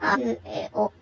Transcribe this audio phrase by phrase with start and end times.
[0.00, 0.92] あいう絵を